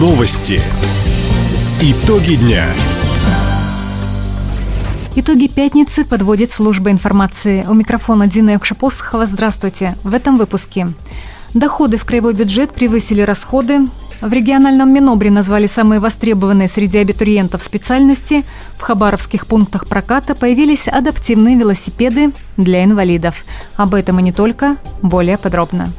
Новости. 0.00 0.58
Итоги 1.82 2.36
дня. 2.36 2.64
Итоги 5.14 5.46
пятницы 5.46 6.06
подводит 6.06 6.52
служба 6.52 6.90
информации. 6.90 7.66
У 7.68 7.74
микрофона 7.74 8.26
Дина 8.26 8.52
Якшапосхова. 8.52 9.26
Здравствуйте. 9.26 9.96
В 10.02 10.14
этом 10.14 10.38
выпуске. 10.38 10.88
Доходы 11.52 11.98
в 11.98 12.06
краевой 12.06 12.32
бюджет 12.32 12.70
превысили 12.70 13.20
расходы. 13.20 13.88
В 14.22 14.32
региональном 14.32 14.90
Минобре 14.90 15.30
назвали 15.30 15.66
самые 15.66 16.00
востребованные 16.00 16.70
среди 16.70 16.96
абитуриентов 16.96 17.60
специальности. 17.60 18.46
В 18.78 18.80
хабаровских 18.80 19.46
пунктах 19.46 19.86
проката 19.86 20.34
появились 20.34 20.88
адаптивные 20.88 21.58
велосипеды 21.58 22.32
для 22.56 22.84
инвалидов. 22.84 23.44
Об 23.76 23.92
этом 23.92 24.18
и 24.20 24.22
не 24.22 24.32
только. 24.32 24.78
Более 25.02 25.36
подробно. 25.36 25.90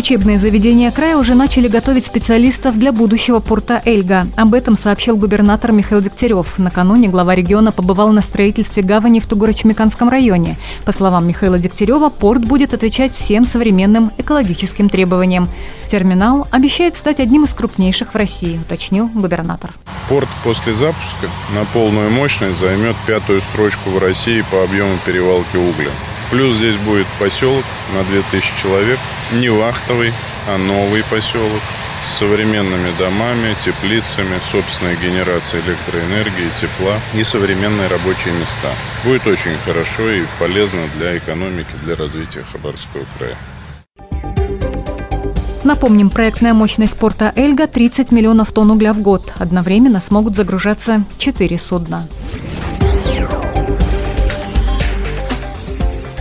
Учебные 0.00 0.38
заведения 0.38 0.90
края 0.90 1.18
уже 1.18 1.34
начали 1.34 1.68
готовить 1.68 2.06
специалистов 2.06 2.78
для 2.78 2.90
будущего 2.90 3.38
порта 3.38 3.82
Эльга. 3.84 4.26
Об 4.34 4.54
этом 4.54 4.78
сообщил 4.78 5.14
губернатор 5.14 5.72
Михаил 5.72 6.00
Дегтярев. 6.00 6.56
Накануне 6.56 7.08
глава 7.08 7.34
региона 7.34 7.70
побывал 7.70 8.10
на 8.10 8.22
строительстве 8.22 8.82
гавани 8.82 9.20
в 9.20 9.26
Тугурочмеканском 9.26 10.08
районе. 10.08 10.56
По 10.86 10.92
словам 10.92 11.28
Михаила 11.28 11.58
Дегтярева, 11.58 12.08
порт 12.08 12.46
будет 12.46 12.72
отвечать 12.72 13.12
всем 13.12 13.44
современным 13.44 14.10
экологическим 14.16 14.88
требованиям. 14.88 15.50
Терминал 15.86 16.48
обещает 16.50 16.96
стать 16.96 17.20
одним 17.20 17.44
из 17.44 17.52
крупнейших 17.52 18.14
в 18.14 18.16
России, 18.16 18.56
уточнил 18.56 19.06
губернатор. 19.12 19.68
Порт 20.08 20.30
после 20.42 20.74
запуска 20.74 21.28
на 21.54 21.66
полную 21.74 22.10
мощность 22.10 22.58
займет 22.58 22.96
пятую 23.06 23.42
строчку 23.42 23.90
в 23.90 23.98
России 23.98 24.42
по 24.50 24.62
объему 24.62 24.96
перевалки 25.04 25.58
угля. 25.58 25.90
Плюс 26.30 26.56
здесь 26.56 26.76
будет 26.76 27.06
поселок 27.18 27.64
на 27.94 28.02
2000 28.04 28.62
человек, 28.62 28.98
не 29.32 29.48
вахтовый, 29.48 30.12
а 30.48 30.58
новый 30.58 31.04
поселок 31.04 31.62
с 32.02 32.08
современными 32.08 32.90
домами, 32.98 33.54
теплицами, 33.64 34.38
собственной 34.50 34.96
генерацией 34.96 35.62
электроэнергии, 35.66 36.50
тепла 36.60 36.98
и 37.14 37.24
современные 37.24 37.88
рабочие 37.88 38.32
места. 38.34 38.70
Будет 39.04 39.26
очень 39.26 39.56
хорошо 39.64 40.10
и 40.10 40.22
полезно 40.38 40.80
для 40.98 41.18
экономики, 41.18 41.70
для 41.84 41.96
развития 41.96 42.44
Хабаровского 42.50 43.04
края. 43.18 43.36
Напомним, 45.62 46.08
проектная 46.08 46.54
мощность 46.54 46.96
порта 46.96 47.32
Эльга 47.36 47.66
30 47.66 48.12
миллионов 48.12 48.50
тонн 48.50 48.70
угля 48.70 48.94
в 48.94 49.02
год. 49.02 49.34
Одновременно 49.38 50.00
смогут 50.00 50.34
загружаться 50.34 51.04
4 51.18 51.58
судна. 51.58 52.08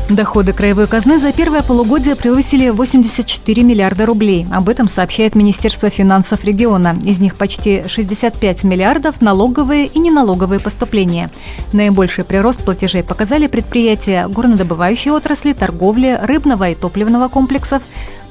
Доходы 0.09 0.53
краевой 0.53 0.87
казны 0.87 1.19
за 1.19 1.31
первое 1.31 1.61
полугодие 1.61 2.15
превысили 2.15 2.69
84 2.69 3.61
миллиарда 3.61 4.07
рублей. 4.07 4.47
Об 4.51 4.67
этом 4.67 4.89
сообщает 4.89 5.35
Министерство 5.35 5.91
финансов 5.91 6.43
региона. 6.43 6.97
Из 7.05 7.19
них 7.19 7.35
почти 7.35 7.83
65 7.87 8.63
миллиардов– 8.63 9.21
налоговые 9.21 9.85
и 9.85 9.99
неналоговые 9.99 10.59
поступления. 10.59 11.29
Наибольший 11.73 12.23
прирост 12.23 12.65
платежей 12.65 13.03
показали 13.03 13.45
предприятия 13.45 14.27
горнодобывающей 14.27 15.11
отрасли, 15.11 15.53
торговли, 15.53 16.17
рыбного 16.19 16.71
и 16.71 16.75
топливного 16.75 17.27
комплексов, 17.27 17.83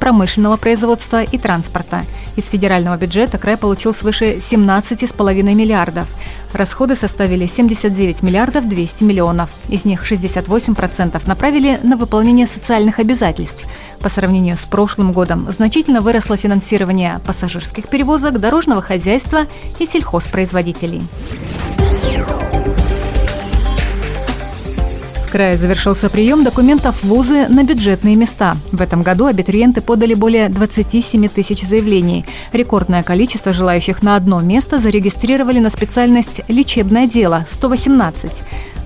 промышленного 0.08 0.56
производства 0.56 1.22
и 1.22 1.36
транспорта. 1.36 2.02
Из 2.34 2.48
федерального 2.48 2.96
бюджета 2.96 3.36
край 3.36 3.58
получил 3.58 3.92
свыше 3.92 4.36
17,5 4.36 5.42
миллиардов. 5.54 6.06
Расходы 6.54 6.96
составили 6.96 7.46
79 7.46 8.22
миллиардов 8.22 8.66
200 8.66 9.04
миллионов. 9.04 9.50
Из 9.68 9.84
них 9.84 10.10
68% 10.10 11.28
направили 11.28 11.78
на 11.82 11.98
выполнение 11.98 12.46
социальных 12.46 13.00
обязательств. 13.00 13.66
По 14.00 14.08
сравнению 14.08 14.56
с 14.56 14.64
прошлым 14.64 15.12
годом 15.12 15.46
значительно 15.50 16.00
выросло 16.00 16.38
финансирование 16.38 17.20
пассажирских 17.26 17.88
перевозок, 17.88 18.40
дорожного 18.40 18.80
хозяйства 18.80 19.40
и 19.78 19.84
сельхозпроизводителей. 19.84 21.02
В 25.28 25.30
крае 25.30 25.58
завершился 25.58 26.08
прием 26.08 26.42
документов 26.42 27.04
вузы 27.04 27.48
на 27.48 27.62
бюджетные 27.62 28.16
места. 28.16 28.56
В 28.72 28.80
этом 28.80 29.02
году 29.02 29.26
абитуриенты 29.26 29.82
подали 29.82 30.14
более 30.14 30.48
27 30.48 31.28
тысяч 31.28 31.60
заявлений. 31.64 32.24
Рекордное 32.54 33.02
количество 33.02 33.52
желающих 33.52 34.02
на 34.02 34.16
одно 34.16 34.40
место 34.40 34.78
зарегистрировали 34.78 35.58
на 35.58 35.68
специальность 35.68 36.40
«Лечебное 36.48 37.06
дело»– 37.06 37.44
118. 37.50 38.32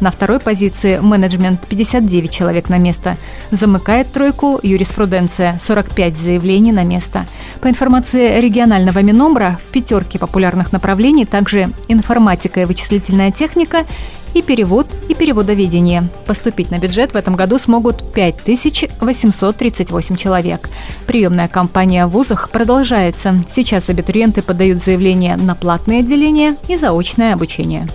На 0.00 0.10
второй 0.10 0.40
позиции 0.40 0.98
менеджмент 0.98 1.64
59 1.68 2.28
человек 2.28 2.68
на 2.68 2.78
место. 2.78 3.16
Замыкает 3.52 4.10
тройку 4.10 4.58
юриспруденция 4.64 5.60
45 5.62 6.18
заявлений 6.18 6.72
на 6.72 6.82
место. 6.82 7.24
По 7.60 7.68
информации 7.68 8.40
регионального 8.40 8.98
Миномбра, 8.98 9.60
в 9.64 9.70
пятерке 9.70 10.18
популярных 10.18 10.72
направлений 10.72 11.24
также 11.24 11.70
информатика 11.86 12.62
и 12.62 12.64
вычислительная 12.64 13.30
техника 13.30 13.86
и 14.34 14.42
перевод, 14.42 14.86
и 15.08 15.14
переводоведение. 15.14 16.04
Поступить 16.26 16.70
на 16.70 16.78
бюджет 16.78 17.12
в 17.12 17.16
этом 17.16 17.36
году 17.36 17.58
смогут 17.58 18.02
5838 18.14 20.16
человек. 20.16 20.68
Приемная 21.06 21.48
кампания 21.48 22.06
в 22.06 22.10
вузах 22.10 22.50
продолжается. 22.50 23.40
Сейчас 23.50 23.88
абитуриенты 23.88 24.42
подают 24.42 24.82
заявления 24.82 25.36
на 25.36 25.54
платные 25.54 26.00
отделения 26.00 26.56
и 26.68 26.76
заочное 26.76 27.34
обучение. 27.34 27.86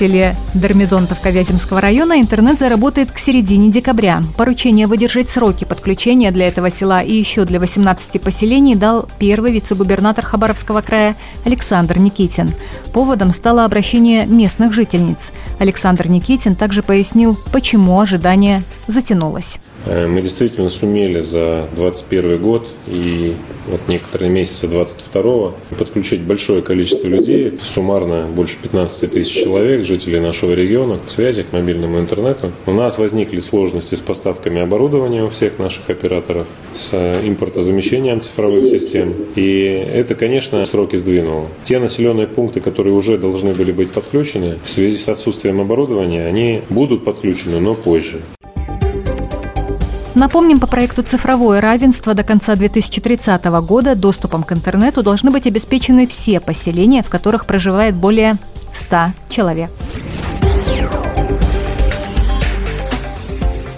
Селе 0.00 0.34
Дормидонтовка 0.54 1.28
Вяземского 1.28 1.78
района 1.78 2.22
интернет 2.22 2.58
заработает 2.58 3.12
к 3.12 3.18
середине 3.18 3.68
декабря. 3.68 4.22
Поручение 4.34 4.86
выдержать 4.86 5.28
сроки 5.28 5.64
подключения 5.64 6.30
для 6.30 6.48
этого 6.48 6.70
села 6.70 7.02
и 7.02 7.12
еще 7.12 7.44
для 7.44 7.60
18 7.60 8.18
поселений 8.22 8.76
дал 8.76 9.06
первый 9.18 9.52
вице-губернатор 9.52 10.24
Хабаровского 10.24 10.80
края 10.80 11.16
Александр 11.44 11.98
Никитин. 11.98 12.50
Поводом 12.94 13.30
стало 13.30 13.66
обращение 13.66 14.24
местных 14.24 14.72
жительниц. 14.72 15.32
Александр 15.58 16.08
Никитин 16.08 16.56
также 16.56 16.82
пояснил, 16.82 17.38
почему 17.52 18.00
ожидание 18.00 18.62
затянулось. 18.86 19.58
Э, 19.86 20.06
мы 20.06 20.22
действительно 20.22 20.70
сумели 20.70 21.20
за 21.20 21.66
2021 21.74 22.38
год 22.38 22.66
и 22.86 23.34
вот 23.66 23.80
некоторые 23.88 24.30
месяцы 24.30 24.68
22 24.68 25.52
подключить 25.78 26.22
большое 26.22 26.62
количество 26.62 27.06
людей, 27.06 27.58
суммарно 27.62 28.26
больше 28.26 28.56
15 28.62 29.12
тысяч 29.12 29.32
человек, 29.32 29.84
жителей 29.84 30.20
нашего 30.20 30.52
региона, 30.52 30.98
к 31.04 31.10
связи, 31.10 31.42
к 31.42 31.52
мобильному 31.52 31.98
интернету. 32.00 32.52
У 32.66 32.72
нас 32.72 32.98
возникли 32.98 33.40
сложности 33.40 33.94
с 33.94 34.00
поставками 34.00 34.60
оборудования 34.60 35.24
у 35.24 35.30
всех 35.30 35.58
наших 35.58 35.88
операторов, 35.88 36.46
с 36.74 36.94
импортозамещением 36.94 38.20
цифровых 38.20 38.66
систем. 38.66 39.14
И 39.36 39.62
это, 39.92 40.14
конечно, 40.14 40.64
сроки 40.64 40.96
сдвинуло. 40.96 41.48
Те 41.64 41.78
населенные 41.78 42.26
пункты, 42.26 42.60
которые 42.60 42.94
уже 42.94 43.18
должны 43.18 43.54
были 43.54 43.72
быть 43.72 43.90
подключены, 43.90 44.56
в 44.64 44.70
связи 44.70 44.96
с 44.96 45.08
отсутствием 45.08 45.60
оборудования, 45.60 46.26
они 46.26 46.62
будут 46.68 47.04
подключены, 47.04 47.60
но 47.60 47.74
позже. 47.74 48.20
Напомним, 50.14 50.58
по 50.58 50.66
проекту 50.66 51.02
«Цифровое 51.02 51.60
равенство» 51.60 52.14
до 52.14 52.24
конца 52.24 52.56
2030 52.56 53.44
года 53.62 53.94
доступом 53.94 54.42
к 54.42 54.52
интернету 54.52 55.04
должны 55.04 55.30
быть 55.30 55.46
обеспечены 55.46 56.06
все 56.06 56.40
поселения, 56.40 57.02
в 57.04 57.08
которых 57.08 57.46
проживает 57.46 57.94
более 57.94 58.36
100 58.74 59.12
человек. 59.28 59.70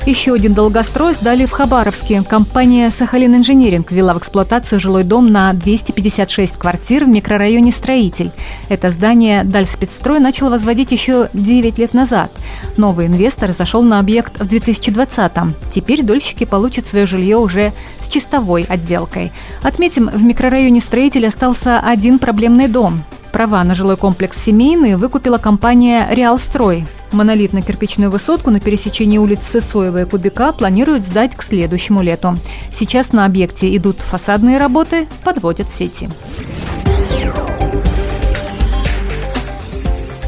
Еще 0.04 0.34
один 0.34 0.52
долгострой 0.52 1.14
сдали 1.14 1.46
в 1.46 1.52
Хабаровске. 1.52 2.24
Компания 2.28 2.90
«Сахалин 2.90 3.36
Инжиниринг» 3.36 3.92
ввела 3.92 4.14
в 4.14 4.18
эксплуатацию 4.18 4.80
жилой 4.80 5.04
дом 5.04 5.30
на 5.30 5.52
256 5.52 6.56
квартир 6.58 7.04
в 7.04 7.08
микрорайоне 7.08 7.70
«Строитель». 7.70 8.32
Это 8.68 8.90
здание 8.90 9.44
Дальспецстрой 9.44 10.18
начал 10.18 10.50
возводить 10.50 10.90
еще 10.90 11.28
9 11.34 11.78
лет 11.78 11.94
назад. 11.94 12.32
Новый 12.76 13.06
инвестор 13.06 13.52
зашел 13.52 13.82
на 13.82 14.00
объект 14.00 14.40
в 14.40 14.44
2020-м. 14.44 15.54
Теперь 15.72 16.02
дольщики 16.02 16.44
получат 16.44 16.88
свое 16.88 17.06
жилье 17.06 17.36
уже 17.36 17.72
с 18.00 18.08
чистовой 18.08 18.64
отделкой. 18.68 19.30
Отметим, 19.62 20.08
в 20.08 20.20
микрорайоне 20.20 20.80
«Строитель» 20.80 21.28
остался 21.28 21.78
один 21.78 22.18
проблемный 22.18 22.66
дом. 22.66 23.04
Права 23.30 23.62
на 23.62 23.76
жилой 23.76 23.96
комплекс 23.96 24.36
«Семейный» 24.36 24.96
выкупила 24.96 25.38
компания 25.38 26.08
«Реалстрой». 26.10 26.86
Монолитно-кирпичную 27.12 28.10
высотку 28.10 28.50
на 28.50 28.60
пересечении 28.60 29.18
улиц 29.18 29.40
Сысоева 29.42 30.02
и 30.02 30.04
Кубика 30.04 30.52
планируют 30.52 31.04
сдать 31.04 31.34
к 31.34 31.42
следующему 31.42 32.02
лету. 32.02 32.36
Сейчас 32.72 33.12
на 33.12 33.26
объекте 33.26 33.74
идут 33.76 33.98
фасадные 33.98 34.58
работы, 34.58 35.06
подводят 35.24 35.70
сети. 35.72 36.08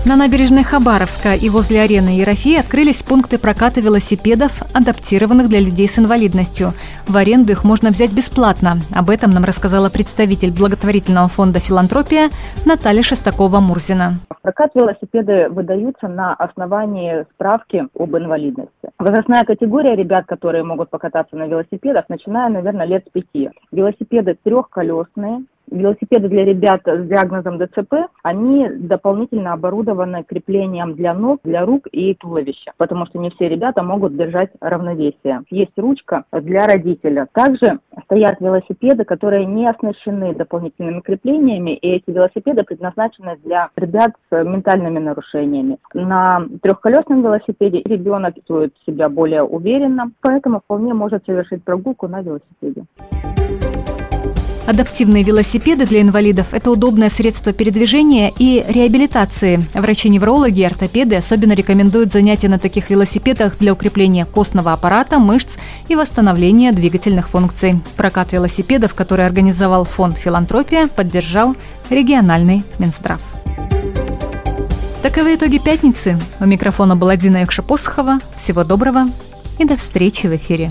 На 0.07 0.17
набережной 0.17 0.65
Хабаровска 0.65 1.33
и 1.33 1.49
возле 1.49 1.81
арены 1.81 2.11
Ерофеи 2.11 2.61
открылись 2.61 3.03
пункты 3.03 3.39
проката 3.39 3.81
велосипедов, 3.81 4.53
адаптированных 4.75 5.49
для 5.49 5.61
людей 5.61 5.89
с 5.89 5.99
инвалидностью. 5.99 6.75
В 7.09 7.17
аренду 7.17 7.53
их 7.53 7.65
можно 7.65 7.89
взять 7.89 8.13
бесплатно. 8.13 8.77
Об 8.95 9.09
этом 9.09 9.31
нам 9.31 9.45
рассказала 9.45 9.89
представитель 9.89 10.53
благотворительного 10.53 11.29
фонда 11.29 11.59
«Филантропия» 11.59 12.29
Наталья 12.67 13.01
Шестакова-Мурзина. 13.01 14.21
Прокат 14.43 14.73
велосипеды 14.75 15.49
выдаются 15.49 16.07
на 16.07 16.35
основании 16.35 17.25
справки 17.35 17.89
об 17.99 18.15
инвалидности. 18.15 18.91
Возрастная 18.99 19.45
категория 19.45 19.97
ребят, 19.97 20.27
которые 20.27 20.65
могут 20.65 20.91
покататься 20.91 21.35
на 21.35 21.47
велосипедах, 21.47 22.05
начиная, 22.11 22.51
наверное, 22.51 22.85
лет 22.85 23.07
с 23.09 23.11
пяти. 23.11 23.49
Велосипеды 23.73 24.37
трехколесные, 24.45 25.45
Велосипеды 25.71 26.29
для 26.29 26.45
ребят 26.45 26.83
с 26.87 27.07
диагнозом 27.07 27.59
ДЦП, 27.59 28.09
они 28.23 28.69
дополнительно 28.69 29.53
оборудованы 29.53 30.25
креплением 30.25 30.95
для 30.95 31.15
ног, 31.15 31.41
для 31.45 31.65
рук 31.65 31.87
и 31.91 32.15
туловища, 32.15 32.73
потому 32.77 33.07
что 33.07 33.19
не 33.19 33.31
все 33.31 33.49
ребята 33.49 33.83
могут 33.83 34.17
держать 34.17 34.51
равновесие. 34.61 35.43
Есть 35.51 35.77
ручка 35.77 36.25
для 36.33 36.67
родителя. 36.67 37.29
Также 37.33 37.79
стоят 38.05 38.41
велосипеды, 38.41 39.05
которые 39.05 39.47
не 39.47 39.67
оснащены 39.69 40.35
дополнительными 40.35 41.01
креплениями, 41.01 41.75
и 41.77 41.89
эти 41.89 42.11
велосипеды 42.11 42.63
предназначены 42.63 43.39
для 43.45 43.69
ребят 43.77 44.13
с 44.31 44.45
ментальными 44.45 44.99
нарушениями. 44.99 45.79
На 45.93 46.47
трехколесном 46.63 47.23
велосипеде 47.23 47.83
ребенок 47.85 48.35
чувствует 48.37 48.75
себя 48.87 49.09
более 49.09 49.43
уверенно, 49.43 50.11
поэтому 50.21 50.61
вполне 50.61 50.95
может 50.95 51.25
совершить 51.27 51.65
прогулку 51.65 52.09
на 52.09 52.23
велосипеде. 52.23 52.85
Адаптивные 54.67 55.25
велосипеды 55.25 55.87
для 55.87 56.01
инвалидов– 56.01 56.47
это 56.53 56.71
удобное 56.71 57.11
средство 57.11 57.53
передвижения 57.53 58.33
и 58.39 58.65
реабилитации. 58.67 59.63
Врачи-неврологи 59.75 60.61
и 60.61 60.65
ортопеды 60.65 61.17
особенно 61.17 61.53
рекомендуют 61.53 62.13
занятия 62.13 62.49
на 62.49 62.59
таких 62.59 62.89
велосипедах 62.89 63.59
для 63.59 63.75
укрепления 63.75 64.25
костного 64.25 64.73
аппарата, 64.73 65.19
мышц 65.19 65.57
и 65.89 65.97
восстановления 65.97 66.73
двигательных 66.73 67.29
функций. 67.29 67.79
Прокат 67.97 68.33
велосипедов, 68.33 68.95
который 68.95 69.27
организовал 69.27 69.85
фонд 69.85 70.17
«Филантропия», 70.17 70.89
поддержал 70.89 71.55
региональный 71.91 72.65
Минздрав. 72.79 73.21
Таковы 75.03 75.35
итоги 75.35 75.59
пятницы. 75.59 76.19
У 76.41 76.47
микрофона 76.47 76.97
была 76.97 77.19
Дина 77.19 77.43
Якша-Посохова. 77.43 78.21
Всего 78.37 78.65
доброго 78.65 79.11
и 79.59 79.67
до 79.67 79.77
встречи 79.77 80.27
в 80.27 80.35
эфире. 80.35 80.71